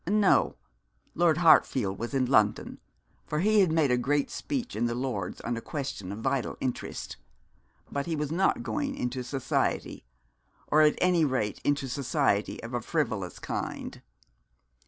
No. 0.07 0.55
Lord 1.13 1.37
Hartfield 1.37 1.99
was 1.99 2.15
in 2.15 2.25
London, 2.25 2.79
for 3.27 3.37
he 3.41 3.59
had 3.59 3.71
made 3.71 3.91
a 3.91 3.99
great 3.99 4.31
speech 4.31 4.75
in 4.75 4.87
the 4.87 4.95
Lords 4.95 5.39
on 5.41 5.55
a 5.55 5.61
question 5.61 6.11
of 6.11 6.17
vital 6.17 6.57
interest; 6.59 7.17
but 7.91 8.07
he 8.07 8.15
was 8.15 8.31
not 8.31 8.63
going 8.63 8.95
into 8.95 9.23
society, 9.23 10.03
or 10.65 10.81
at 10.81 10.95
any 10.99 11.23
rate 11.23 11.61
into 11.63 11.87
society 11.87 12.63
of 12.63 12.73
a 12.73 12.81
frivolous 12.81 13.37
kind. 13.37 14.01